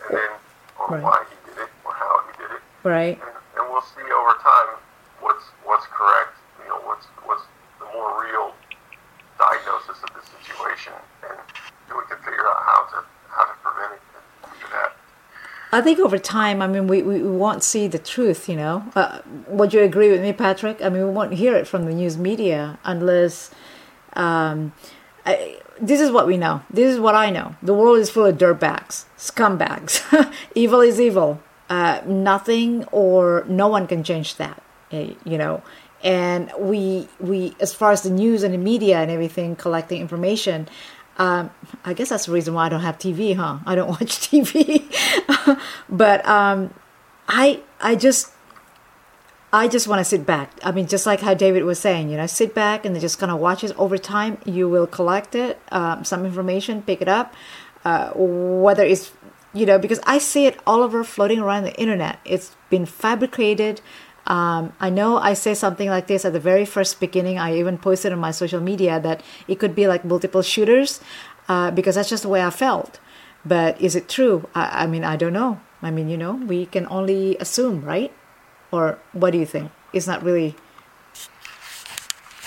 [0.07, 0.31] and then
[0.81, 1.03] or Right.
[1.03, 3.19] why he did it, or how he did it, Right.
[3.21, 4.79] and, and we'll see over time
[5.19, 6.33] what's what's correct.
[6.63, 7.43] You know, what's what's
[7.83, 8.55] the more real
[9.37, 10.93] diagnosis of the situation,
[11.27, 12.97] and then we can figure out how to
[13.29, 14.01] how to prevent it
[14.47, 14.91] after that.
[15.79, 18.83] I think over time, I mean, we, we, we won't see the truth, you know.
[18.95, 20.81] Uh, would you agree with me, Patrick?
[20.81, 23.49] I mean, we won't hear it from the news media unless.
[24.11, 24.73] Um,
[25.25, 26.63] I, this is what we know.
[26.69, 27.55] This is what I know.
[27.63, 30.03] The world is full of dirtbags, scumbags.
[30.53, 31.41] evil is evil.
[31.69, 34.61] Uh, nothing or no one can change that,
[34.91, 35.63] eh, you know.
[36.03, 40.67] And we we as far as the news and the media and everything collecting information,
[41.19, 41.51] um,
[41.83, 43.59] I guess that's the reason why I don't have TV, huh?
[43.65, 44.83] I don't watch TV.
[45.89, 46.73] but um,
[47.27, 48.31] I I just
[49.51, 50.51] I just want to sit back.
[50.63, 53.31] I mean, just like how David was saying, you know, sit back and just kind
[53.31, 54.37] of watch it over time.
[54.45, 57.33] You will collect it, um, some information, pick it up,
[57.83, 59.11] uh, whether it's,
[59.53, 62.19] you know, because I see it all over floating around the internet.
[62.25, 63.81] It's been fabricated.
[64.29, 67.39] Um, I know I say something like this at the very first beginning.
[67.39, 71.01] I even posted on my social media that it could be like multiple shooters
[71.49, 72.99] uh, because that's just the way I felt.
[73.43, 74.47] But is it true?
[74.53, 75.59] I, I mean, I don't know.
[75.81, 78.13] I mean, you know, we can only assume, right?
[78.71, 79.71] Or what do you think?
[79.93, 80.55] It's not really.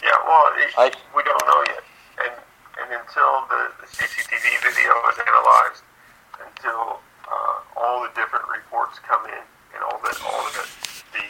[0.05, 1.83] Yeah, well, it, I, we don't know yet,
[2.23, 2.35] and
[2.79, 5.83] and until the, the CCTV video is analyzed,
[6.39, 9.43] until uh, all the different reports come in,
[9.75, 10.65] and all the all the
[11.13, 11.27] the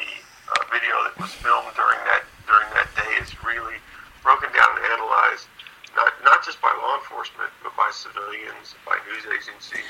[0.53, 3.81] uh, video that was filmed during that during that day is really
[4.23, 5.49] broken down and analyzed,
[5.97, 9.89] not not just by law enforcement, but by civilians, by news agencies,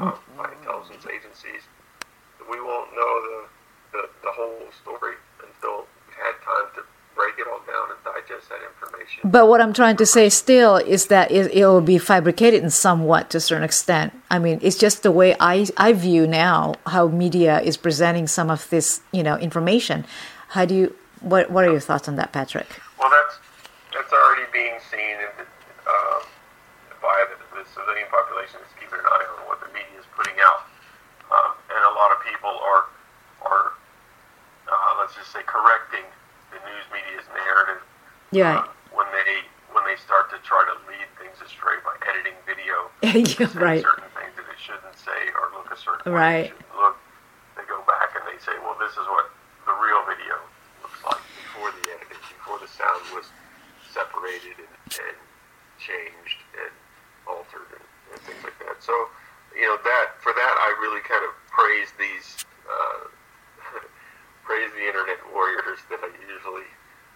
[0.00, 1.62] uh, by intelligence agencies.
[2.48, 3.38] We won't know the,
[3.92, 6.82] the the whole story until we've had time to
[7.14, 9.30] break it all down and digest that information.
[9.30, 13.30] But what I'm trying to say still is that it, will be fabricated in somewhat
[13.30, 14.12] to a certain extent.
[14.30, 18.50] I mean, it's just the way I, I view now how media is presenting some
[18.50, 20.04] of this, you know, information.
[20.48, 22.68] How do you, what, what are your thoughts on that, Patrick?
[22.98, 23.38] Well, that's,
[23.94, 25.46] that's already being seen in the,
[25.86, 26.18] uh,
[27.00, 30.36] by the, the civilian population is keeping an eye on what the media is putting
[30.42, 30.66] out.
[31.30, 32.84] Um, and a lot of people are,
[33.46, 33.66] are
[34.68, 36.04] uh, let's just say, correcting
[36.54, 37.82] the news media's narrative.
[38.30, 38.62] Yeah.
[38.62, 39.42] Uh, when they
[39.74, 43.82] when they start to try to lead things astray by editing video, yeah, right.
[43.82, 46.54] certain things that it shouldn't say or look a certain right.
[46.54, 46.54] way.
[46.54, 46.78] Right.
[46.78, 46.96] Look,
[47.58, 49.34] they go back and they say, well, this is what
[49.66, 50.38] the real video
[50.86, 53.34] looks like before the editing, before the sound was
[53.90, 55.18] separated and, and
[55.82, 56.70] changed and
[57.26, 58.78] altered and, and things like that.
[58.78, 58.94] So,
[59.58, 62.46] you know, that for that I really kind of praise these.
[62.62, 63.10] Uh,
[64.44, 66.68] praise the internet warriors that I usually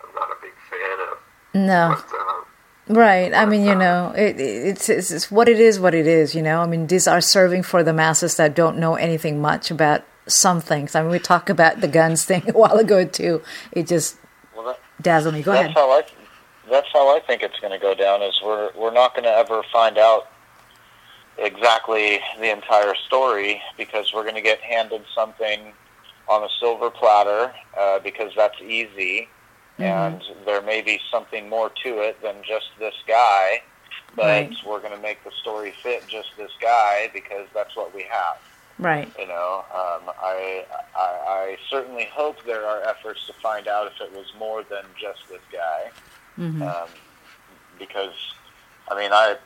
[0.03, 1.19] I'm not a big fan of.
[1.55, 1.97] No.
[1.97, 2.45] But, um,
[2.89, 3.35] Right.
[3.35, 5.79] I mean, you know, it, it's, it's, it's what it is.
[5.79, 6.35] What it is.
[6.35, 6.63] You know.
[6.63, 10.61] I mean, these are serving for the masses that don't know anything much about some
[10.61, 10.95] things.
[10.95, 13.43] I mean, we talked about the guns thing a while ago too.
[13.73, 14.17] It just
[14.57, 15.43] well, that, dazzled me.
[15.43, 15.75] Go that's ahead.
[15.75, 16.03] How I,
[16.71, 18.23] that's how I think it's going to go down.
[18.23, 20.31] Is we're we're not going to ever find out
[21.37, 25.73] exactly the entire story because we're going to get handed something
[26.29, 29.29] on a silver platter uh, because that's easy,
[29.79, 29.83] mm-hmm.
[29.83, 33.63] and there may be something more to it than just this guy.
[34.17, 34.57] But right.
[34.67, 38.39] we're going to make the story fit just this guy because that's what we have.
[38.79, 39.11] Right.
[39.19, 40.65] You know, um, I,
[40.95, 44.85] I I certainly hope there are efforts to find out if it was more than
[45.01, 45.91] just this guy,
[46.39, 46.63] mm-hmm.
[46.63, 46.89] um,
[47.79, 48.15] because
[48.89, 49.37] I mean I,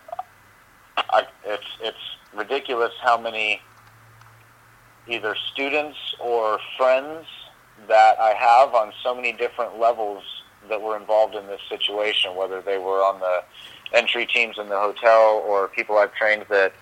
[0.98, 1.96] I it's it's
[2.34, 3.62] ridiculous how many
[5.08, 7.26] either students or friends
[7.88, 10.22] that I have on so many different levels
[10.68, 13.42] that were involved in this situation, whether they were on the
[13.92, 16.72] entry teams in the hotel or people I've trained that,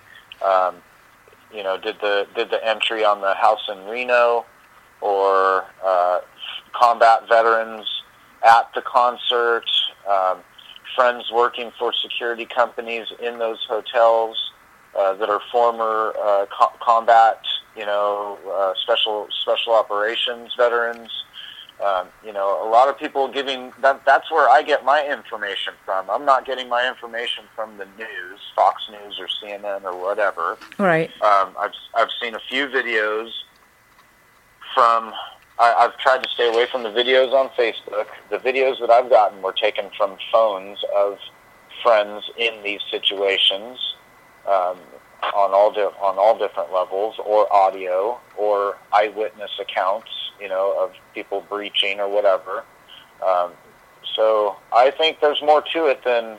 [0.45, 0.75] um,
[1.53, 4.45] you know, did the did the entry on the house in Reno,
[5.01, 6.19] or uh,
[6.73, 7.87] combat veterans
[8.43, 9.65] at the concert,
[10.09, 10.37] um,
[10.95, 14.37] friends working for security companies in those hotels
[14.97, 17.41] uh, that are former uh, co- combat
[17.75, 21.09] you know, uh, special special operations veterans.
[21.83, 24.05] Um, you know, a lot of people giving that.
[24.05, 26.09] That's where I get my information from.
[26.09, 30.57] I'm not getting my information from the news, Fox News or CNN or whatever.
[30.77, 31.09] Right.
[31.23, 33.31] Um, I've I've seen a few videos
[34.75, 35.11] from.
[35.57, 38.07] I, I've tried to stay away from the videos on Facebook.
[38.29, 41.17] The videos that I've gotten were taken from phones of
[41.81, 43.79] friends in these situations.
[44.47, 44.77] Um,
[45.23, 50.93] on all di- on all different levels, or audio, or eyewitness accounts, you know, of
[51.13, 52.63] people breaching or whatever.
[53.25, 53.51] Um,
[54.15, 56.37] so I think there's more to it than.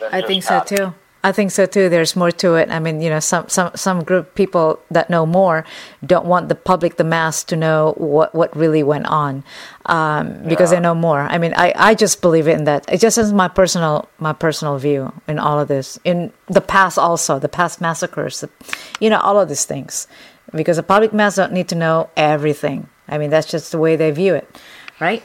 [0.00, 0.94] than I think so too.
[1.24, 1.88] I think so too.
[1.88, 2.68] There's more to it.
[2.70, 5.64] I mean, you know, some some some group people that know more
[6.04, 9.44] don't want the public, the mass, to know what what really went on
[9.86, 10.78] um, because yeah.
[10.78, 11.20] they know more.
[11.20, 12.92] I mean, I, I just believe in that.
[12.92, 15.98] It just is my personal my personal view in all of this.
[16.02, 18.50] In the past, also the past massacres, the,
[18.98, 20.08] you know, all of these things,
[20.52, 22.88] because the public mass don't need to know everything.
[23.06, 24.58] I mean, that's just the way they view it,
[25.00, 25.22] right?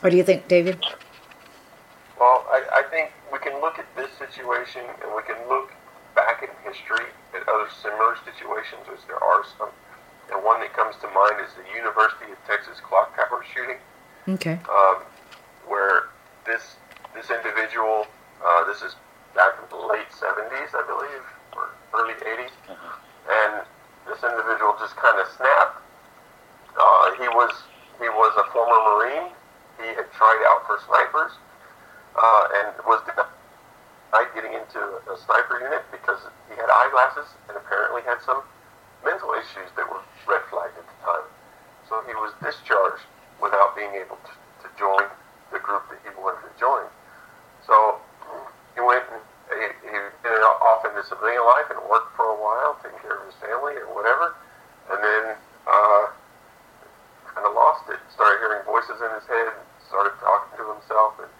[0.00, 0.78] What do you think, David?
[2.18, 3.89] Well, I, I think we can look at
[4.30, 5.74] situation and we can look
[6.14, 9.70] back in history at other similar situations, as there are some.
[10.30, 13.82] And one that comes to mind is the University of Texas clock tower shooting.
[14.28, 14.58] Okay.
[14.70, 15.02] Um,
[15.66, 16.14] where
[16.46, 16.76] this
[17.14, 18.06] this individual,
[18.38, 18.94] uh, this is
[19.34, 21.24] back in the late 70s, I believe,
[21.58, 22.94] or early 80s, mm-hmm.
[23.26, 23.66] and
[24.06, 25.82] this individual just kind of snapped.
[26.78, 27.50] Uh, he was
[27.98, 29.34] he was a former Marine.
[29.82, 31.32] He had tried out for snipers
[32.14, 33.02] uh, and was
[34.34, 38.42] getting into a sniper unit because he had eyeglasses and apparently had some
[39.04, 41.26] mental issues that were red flagged at the time.
[41.88, 43.04] So he was discharged
[43.42, 44.32] without being able to,
[44.64, 45.08] to join
[45.50, 46.86] the group that he wanted to join.
[47.66, 47.98] So
[48.74, 52.78] he went and he, he ended off into civilian life and worked for a while,
[52.82, 54.34] taking care of his family or whatever,
[54.94, 55.24] and then
[55.66, 56.04] uh,
[57.34, 57.98] kind of lost it.
[58.14, 59.50] Started hearing voices in his head,
[59.90, 61.30] started talking to himself, and,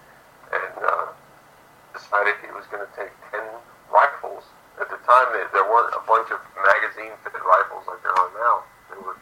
[2.11, 3.39] decided he was going to take 10
[3.87, 4.43] rifles.
[4.83, 8.55] At the time, they, there weren't a bunch of magazine-fitted rifles like there are now.
[8.91, 9.15] They were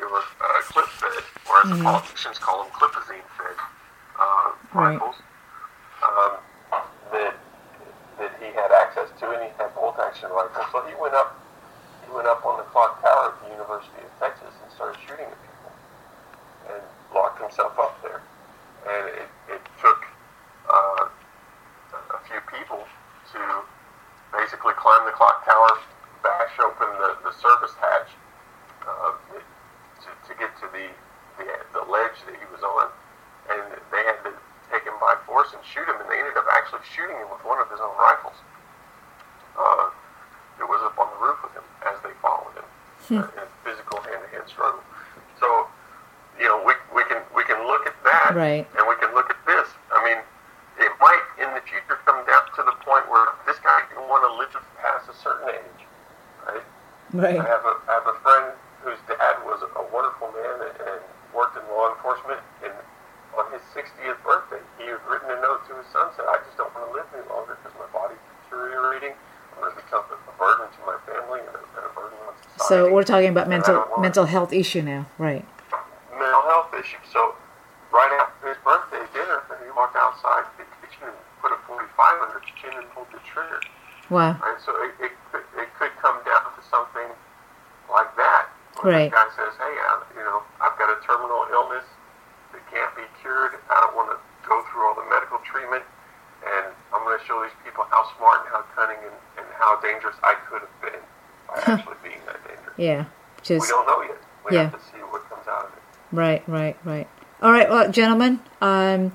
[0.00, 3.56] they were uh, clip-fed, or as the politicians call them, clipazine-fed
[4.16, 4.96] uh, Right.
[4.96, 5.16] rifles
[6.02, 6.32] um,
[7.12, 7.36] that
[8.18, 10.64] that he had access to, and he had bolt-action rifles.
[10.72, 11.36] So he went up
[12.08, 15.26] he went up on the clock tower at the University of Texas and started shooting
[15.28, 15.72] at people,
[16.72, 16.82] and
[17.12, 18.22] locked himself up there.
[18.88, 20.00] And it, it took
[20.70, 22.82] uh, a a few people
[23.34, 23.42] to
[24.32, 25.70] basically climb the clock tower,
[26.22, 28.10] bash open the, the service hatch
[28.86, 29.12] uh,
[30.02, 30.86] to, to get to the,
[31.38, 32.88] the the ledge that he was on,
[33.50, 34.30] and they had to
[34.70, 37.42] take him by force and shoot him, and they ended up actually shooting him with
[37.44, 38.38] one of his own rifles.
[39.58, 39.90] Uh,
[40.58, 42.66] it was up on the roof with him as they followed him
[43.18, 44.82] uh, in a physical hand-to-hand struggle.
[45.38, 45.66] So,
[46.38, 48.66] you know, we, we can we can look at that, Right.
[48.78, 49.66] and we can look at this.
[49.94, 50.18] I mean,
[50.78, 54.22] it might in the future come down to the point where this guy didn't want
[54.30, 55.82] to live past a certain age,
[56.46, 56.62] right?
[57.10, 57.34] Right.
[57.34, 58.54] I have a I have a friend
[58.86, 61.00] whose dad was a wonderful man and, and
[61.34, 62.38] worked in law enforcement.
[62.62, 62.70] And
[63.34, 66.54] on his 60th birthday, he had written a note to his son said, "I just
[66.54, 69.18] don't want to live any longer because my body's deteriorating.
[69.58, 72.38] I'm going to become a burden to my family and a, and a burden on
[72.54, 75.42] society." So we're talking about mental mental health issue now, right?
[76.14, 77.02] mental health issue.
[77.10, 77.34] So
[77.90, 81.82] right after his birthday dinner, he walked outside the kitchen and put a 45
[82.22, 83.58] under his chin and pulled the trigger.
[84.10, 84.36] Wow.
[84.40, 84.60] Right?
[84.60, 87.08] So it, it, could, it could come down to something
[87.88, 88.10] like
[88.84, 88.92] that.
[88.92, 89.10] Right.
[89.10, 91.84] The guy says, hey, I, you know, I've got a terminal illness
[92.52, 93.56] that can't be cured.
[93.70, 94.18] I don't want to
[94.48, 95.82] go through all the medical treatment.
[96.44, 99.80] And I'm going to show these people how smart and how cunning and, and how
[99.80, 101.00] dangerous I could have been
[101.48, 102.76] by actually being that dangerous.
[102.76, 103.04] Yeah.
[103.42, 104.20] just We don't know yet.
[104.44, 104.62] We Yeah.
[104.68, 105.82] have to see what comes out of it.
[106.12, 107.08] right, right, right.
[107.42, 109.12] All right, well, gentlemen, um,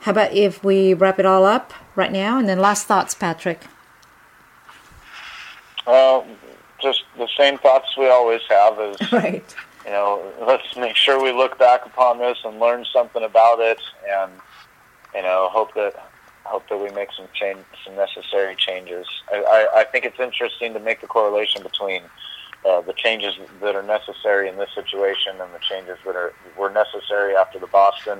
[0.00, 3.60] how about if we wrap it all up right now, and then last thoughts, Patrick.
[5.86, 6.26] Well,
[6.82, 9.44] just the same thoughts we always have is, Right.
[9.84, 13.80] you know, let's make sure we look back upon this and learn something about it,
[14.08, 14.32] and
[15.14, 15.94] you know, hope that
[16.44, 19.06] hope that we make some change, some necessary changes.
[19.32, 22.02] I, I, I think it's interesting to make the correlation between
[22.68, 26.70] uh, the changes that are necessary in this situation and the changes that are were
[26.70, 28.18] necessary after the Boston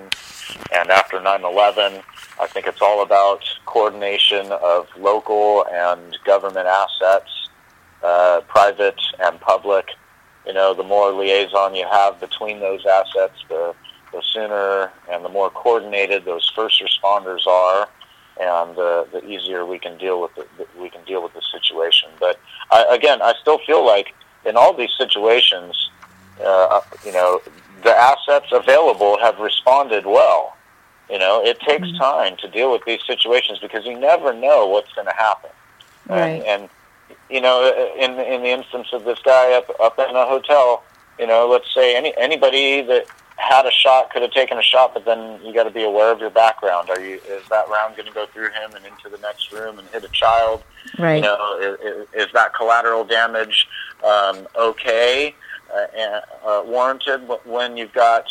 [0.73, 2.03] and after 9/11.
[2.41, 7.31] I think it's all about coordination of local and government assets,
[8.03, 9.91] uh, private and public.
[10.47, 13.75] You know, the more liaison you have between those assets, the
[14.13, 17.89] the sooner and the more coordinated those first responders are,
[18.41, 20.47] and uh, the easier we can deal with the,
[20.79, 22.11] we can deal with the situation.
[22.21, 22.39] But
[22.71, 25.91] I, again, I still feel like in all these situations,
[26.45, 27.41] uh, you know,
[27.83, 30.57] the assets available have responded well.
[31.11, 34.93] You know, it takes time to deal with these situations because you never know what's
[34.93, 35.51] going to happen.
[36.09, 36.19] Right.
[36.19, 36.69] And, and
[37.33, 40.85] you know, in in the instance of this guy up up in a hotel,
[41.19, 44.93] you know, let's say any anybody that had a shot could have taken a shot,
[44.93, 46.91] but then you got to be aware of your background.
[46.91, 49.79] Are you is that round going to go through him and into the next room
[49.79, 50.63] and hit a child?
[50.99, 51.17] Right.
[51.17, 53.67] You know, is, is that collateral damage
[54.05, 55.35] um, okay
[55.75, 58.27] uh, and, uh, warranted when you've got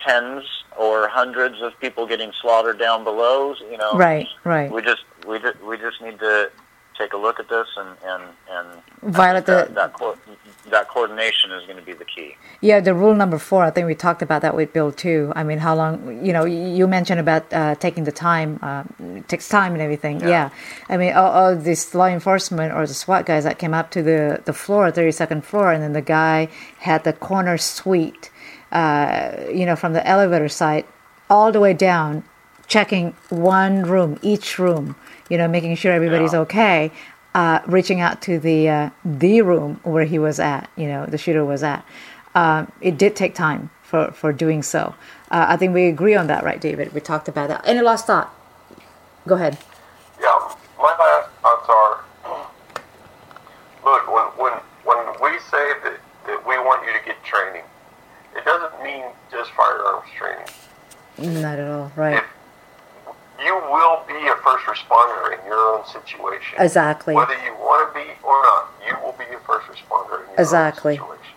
[0.00, 0.44] tens
[0.78, 3.56] or hundreds of people getting slaughtered down below?
[3.70, 4.28] You know, Right.
[4.44, 4.70] Right.
[4.70, 6.50] we just we just, we just need to
[6.98, 8.68] take a look at this and and and
[9.14, 10.16] Violet, that the- that, co-
[10.70, 12.36] that coordination is going to be the key.
[12.62, 13.62] Yeah, the rule number four.
[13.64, 15.30] I think we talked about that with Bill too.
[15.36, 16.24] I mean, how long?
[16.24, 18.58] You know, you mentioned about uh, taking the time.
[18.62, 18.84] Uh,
[19.18, 20.20] it takes time and everything.
[20.20, 20.50] Yeah.
[20.88, 24.02] I mean, all, all this law enforcement or the SWAT guys that came up to
[24.02, 26.48] the the floor, thirty second floor, and then the guy
[26.80, 28.30] had the corner suite.
[28.72, 30.84] Uh, you know, from the elevator side
[31.30, 32.24] all the way down,
[32.66, 34.96] checking one room, each room.
[35.28, 36.40] You know, making sure everybody's Yeah.
[36.40, 36.92] okay.
[37.34, 40.70] Uh, reaching out to the uh, the room where he was at.
[40.76, 41.84] You know, the shooter was at
[42.34, 44.94] um, it did take time for, for doing so.
[45.30, 46.92] Uh, I think we agree on that, right, David?
[46.92, 47.62] We talked about that.
[47.64, 48.34] Any last thought?
[49.26, 49.58] Go ahead.
[50.20, 52.00] Yeah, my last thoughts are,
[53.84, 57.62] look, when, when, when we say that, that we want you to get training,
[58.36, 61.42] it doesn't mean just firearms training.
[61.42, 62.16] Not at all, right?
[62.16, 62.24] If
[63.44, 66.56] you will be a first responder in your own situation.
[66.58, 67.14] Exactly.
[67.14, 70.38] Whether you want to be or not, you will be a first responder in your
[70.38, 70.98] exactly.
[70.98, 71.36] own situation.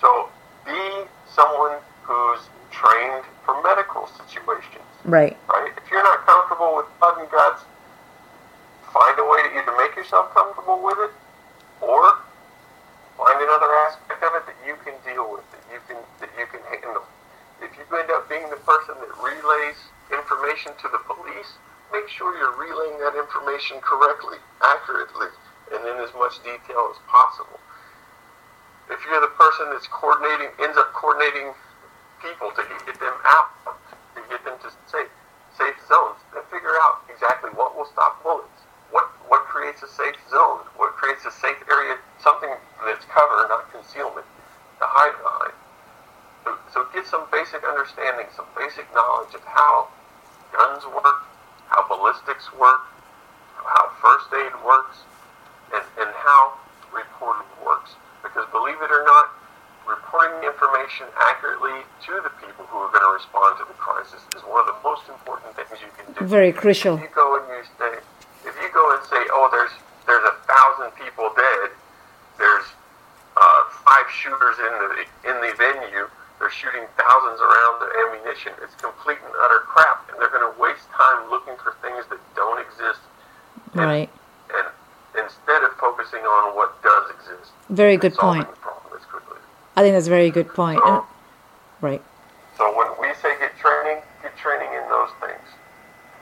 [0.00, 0.28] So
[0.66, 2.40] be someone who's
[2.70, 4.84] trained for medical situations.
[5.04, 5.36] Right.
[23.58, 25.26] Information correctly, accurately,
[25.74, 27.58] and in as much detail as possible.
[28.88, 31.52] If you're the person that's coordinating, ends up coordinating
[32.22, 33.50] people to get them out,
[34.14, 35.10] to get them to safe,
[35.58, 38.62] safe zones, then figure out exactly what will stop bullets,
[38.94, 42.54] what what creates a safe zone, what creates a safe area, something
[42.86, 44.26] that's cover, not concealment,
[44.78, 45.56] to hide behind.
[46.46, 49.90] So, so get some basic understanding, some basic knowledge of how
[50.54, 51.26] guns work,
[51.68, 52.87] how ballistics work,
[54.68, 55.00] works,
[55.72, 56.60] and, and how
[56.92, 57.96] reporting works.
[58.20, 59.32] Because believe it or not,
[59.88, 64.44] reporting information accurately to the people who are going to respond to the crisis is
[64.44, 66.28] one of the most important things you can do.
[66.28, 67.00] Very crucial.
[67.00, 67.96] If you go and you say,
[68.44, 69.72] if you go and say, oh, there's
[70.04, 71.72] there's a thousand people dead,
[72.36, 72.68] there's
[73.36, 74.88] uh, five shooters in the
[75.32, 76.04] in the venue,
[76.36, 78.52] they're shooting thousands around the ammunition.
[78.60, 82.20] It's complete and utter crap, and they're going to waste time looking for things that
[82.36, 83.00] don't exist.
[83.74, 84.10] Right.
[86.12, 87.52] And instead of focusing on what does exist.
[87.70, 88.48] Very good point.
[88.48, 89.36] The problem as quickly.
[89.76, 90.80] I think that's a very good point.
[90.84, 91.06] So,
[91.80, 92.02] right.
[92.56, 95.48] so when we say get training, get training in those things.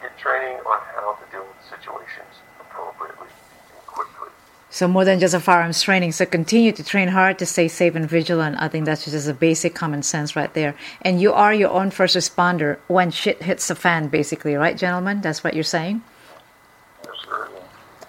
[0.02, 4.28] Get training on how to deal with situations appropriately and quickly.
[4.70, 6.12] So more than just a firearms training.
[6.12, 8.56] So continue to train hard to stay safe and vigilant.
[8.58, 10.74] I think that's just a basic common sense right there.
[11.02, 15.22] And you are your own first responder when shit hits the fan, basically, right, gentlemen?
[15.22, 16.02] That's what you're saying.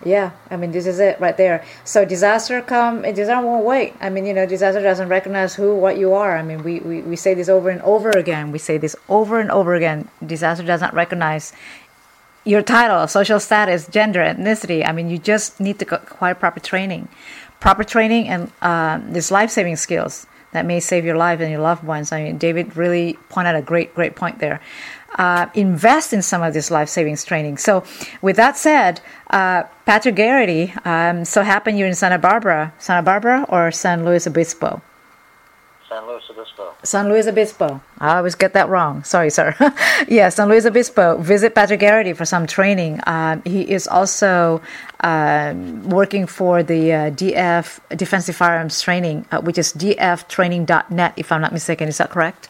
[0.08, 1.66] Yeah, I mean this is it right there.
[1.84, 3.94] So disaster come, disaster won't wait.
[4.00, 6.38] I mean, you know, disaster doesn't recognize who, what you are.
[6.38, 8.54] I mean, we, we, we say this over and over again.
[8.54, 10.08] We say this over and over again.
[10.26, 11.52] Disaster does not recognize
[12.46, 14.88] your title, social status, gender, ethnicity.
[14.88, 17.10] I mean, you just need to acquire proper training,
[17.60, 21.60] proper training, and uh, these life saving skills that may save your life and your
[21.60, 22.14] loved ones.
[22.14, 24.62] I mean, David really pointed out a great, great point there.
[25.16, 27.58] Uh, invest in some of this life savings training.
[27.58, 27.84] So,
[28.22, 29.02] with that said,
[29.32, 34.28] uh, Patrick Garrity, um, so happen you're in Santa Barbara, Santa Barbara or San Luis
[34.28, 34.82] Obispo?
[35.90, 36.74] San Luis Obispo.
[36.84, 37.82] San Luis Obispo.
[38.00, 39.04] I always get that wrong.
[39.04, 39.56] Sorry, sir.
[40.08, 41.18] yeah, San Luis Obispo.
[41.18, 43.00] Visit Patrick Garrity for some training.
[43.08, 44.62] Um, he is also
[45.00, 51.42] um, working for the uh, DF Defensive Firearms Training, uh, which is dftraining.net, if I'm
[51.42, 51.88] not mistaken.
[51.88, 52.50] Is that correct?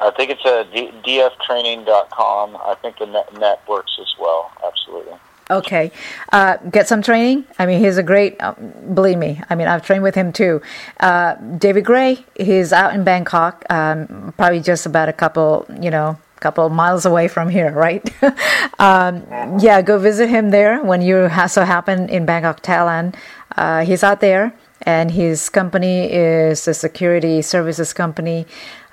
[0.00, 2.56] I think it's a D- dftraining.com.
[2.56, 4.50] I think the net, net works as well.
[4.64, 5.14] Absolutely.
[5.50, 5.90] Okay.
[6.32, 7.44] Uh, get some training.
[7.58, 10.62] I mean, he's a great, uh, believe me, I mean, I've trained with him too.
[11.00, 16.16] Uh, David Gray, he's out in Bangkok, um, probably just about a couple, you know,
[16.38, 18.02] couple miles away from here, right?
[18.78, 19.22] um,
[19.58, 23.14] yeah, go visit him there when you ha- so happen in Bangkok, Thailand.
[23.56, 28.46] Uh, he's out there, and his company is a security services company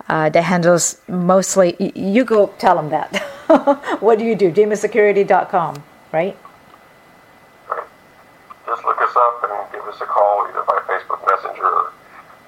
[0.10, 1.76] uh, that handles mostly.
[1.80, 3.16] y- You go tell them that.
[4.02, 4.52] what do you do?
[4.52, 6.38] DeimosSecurity.com, right?
[7.70, 7.84] Right.
[8.66, 11.92] Just look us up and give us a call either by Facebook Messenger or,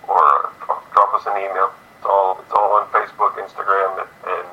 [0.07, 0.49] or
[0.93, 1.72] drop us an email.
[1.97, 4.47] It's all it's all on Facebook, Instagram, and, and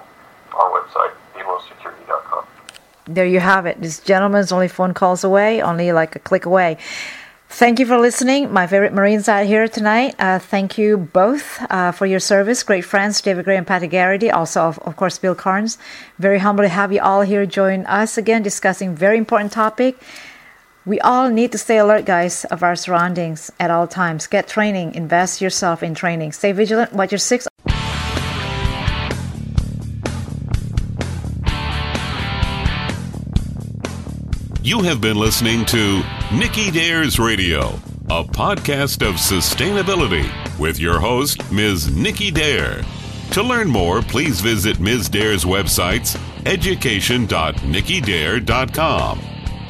[0.54, 2.44] our website, deimossecurity.com.
[3.06, 3.80] there you have it.
[3.80, 6.78] This gentleman's only phone calls away, only like a click away.
[7.56, 8.52] Thank you for listening.
[8.52, 10.14] My favorite Marines out here tonight.
[10.18, 12.62] Uh, thank you both uh, for your service.
[12.62, 14.30] Great friends, David Gray and Patty Garrity.
[14.30, 15.78] Also, of, of course, Bill Carns.
[16.18, 19.96] Very humble to have you all here join us again, discussing very important topic.
[20.84, 24.26] We all need to stay alert, guys, of our surroundings at all times.
[24.26, 24.94] Get training.
[24.94, 26.32] Invest yourself in training.
[26.32, 26.92] Stay vigilant.
[26.92, 27.48] Watch your six.
[34.66, 36.02] You have been listening to
[36.34, 37.68] Nikki Dares Radio,
[38.10, 41.94] a podcast of sustainability with your host, Ms.
[41.94, 42.82] Nikki Dare.
[43.30, 45.08] To learn more, please visit Ms.
[45.08, 49.20] Dare's websites education.nikkidare.com.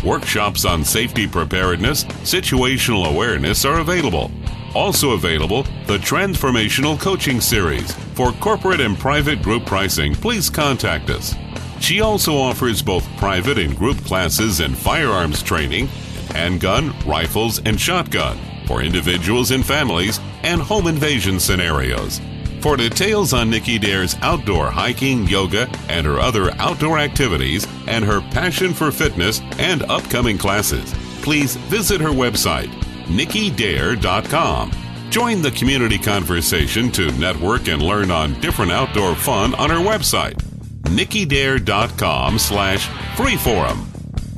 [0.03, 4.31] Workshops on safety preparedness, situational awareness are available.
[4.75, 7.93] Also available, the Transformational Coaching Series.
[8.15, 11.35] For corporate and private group pricing, please contact us.
[11.81, 15.87] She also offers both private and group classes in firearms training,
[16.31, 22.21] handgun, rifles, and shotgun for individuals and families, and home invasion scenarios.
[22.61, 28.21] For details on Nikki Dare's outdoor hiking, yoga, and her other outdoor activities, and her
[28.33, 32.69] passion for fitness and upcoming classes, please visit her website,
[33.07, 34.73] nikkidare.com.
[35.11, 40.43] Join the community conversation to network and learn on different outdoor fun on her website,
[40.87, 43.87] nikkidare.com slash freeforum.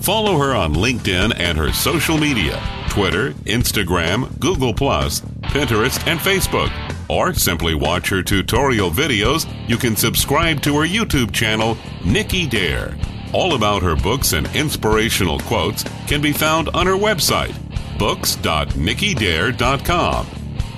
[0.03, 6.71] Follow her on LinkedIn and her social media, Twitter, Instagram, Google+, Pinterest, and Facebook.
[7.09, 9.47] Or simply watch her tutorial videos.
[9.69, 12.97] You can subscribe to her YouTube channel, Nikki Dare.
[13.33, 17.55] All about her books and inspirational quotes can be found on her website,
[17.99, 20.27] books.nikkidare.com.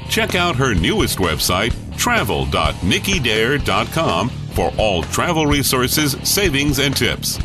[0.08, 7.38] Check out her newest website, travel.nikkidare.com, for all travel resources, savings, and tips.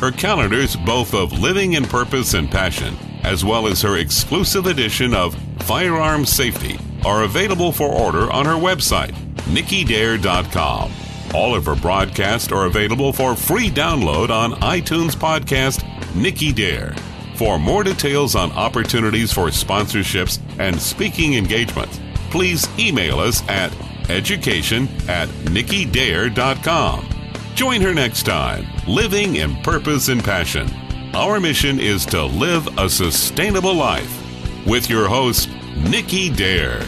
[0.00, 5.14] Her calendars, both of Living in Purpose and Passion, as well as her exclusive edition
[5.14, 9.14] of Firearm Safety, are available for order on her website,
[9.46, 10.92] nikkidare.com.
[11.34, 15.82] All of her broadcasts are available for free download on iTunes podcast
[16.14, 16.94] Nikki Dare.
[17.36, 21.98] For more details on opportunities for sponsorships and speaking engagements,
[22.30, 23.72] please email us at
[24.08, 27.08] education at nikkidare.com.
[27.54, 30.68] Join her next time, living in purpose and passion.
[31.14, 34.66] Our mission is to live a sustainable life.
[34.66, 36.82] With your host, Nikki Dare.